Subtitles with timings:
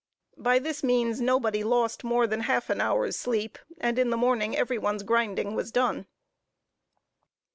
[0.39, 4.57] By this means nobody lost more than half an hour's sleep, and in the morning
[4.57, 6.07] every one's grinding was done.